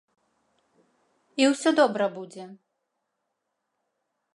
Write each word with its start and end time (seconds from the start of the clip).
І 1.43 1.49
ўсё 1.51 1.69
добра 1.83 2.05
будзе. 2.19 2.43